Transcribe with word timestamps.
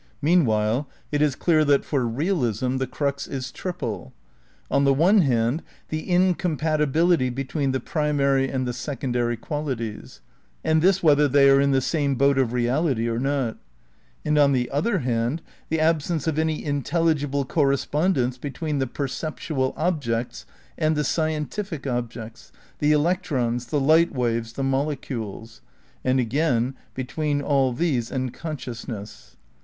^ 0.01 0.03
Meanwhile 0.19 0.89
it 1.11 1.21
is 1.21 1.35
clear 1.35 1.63
that 1.63 1.85
for 1.85 2.07
realism 2.07 2.77
the 2.77 2.87
crux 2.87 3.27
is 3.27 3.51
triple. 3.51 4.13
On 4.71 4.83
the 4.83 4.95
one 4.95 5.19
hand 5.21 5.61
the 5.89 6.09
incompatibility 6.09 7.29
between 7.29 7.71
the 7.71 7.79
primary 7.79 8.49
and 8.49 8.67
the 8.67 8.73
secondary 8.73 9.37
qualities, 9.37 10.21
and 10.63 10.81
this 10.81 11.03
whether 11.03 11.27
they 11.27 11.51
are 11.51 11.61
in 11.61 11.69
the 11.69 11.81
same 11.81 12.15
boat 12.15 12.39
of 12.39 12.51
reality 12.51 13.07
or 13.07 13.19
not; 13.19 13.59
and 14.25 14.39
on 14.39 14.53
the 14.53 14.71
other 14.71 14.97
hand 15.05 15.39
the 15.69 15.79
absence 15.79 16.25
of 16.25 16.39
any 16.39 16.65
intelligible 16.65 17.45
correspondence 17.45 18.39
between 18.39 18.79
the 18.79 18.87
perceptual 18.87 19.71
objects 19.77 20.47
and 20.79 20.95
the 20.95 21.03
scientific 21.03 21.85
objects, 21.85 22.51
the 22.79 22.91
electrons, 22.91 23.67
the 23.67 23.79
light 23.79 24.11
waves, 24.11 24.53
the 24.53 24.63
molecules; 24.63 25.61
and 26.03 26.19
again, 26.19 26.73
between 26.95 27.39
all 27.39 27.71
these 27.71 28.09
and 28.09 28.33
conscious 28.33 28.87
ness. 28.87 29.37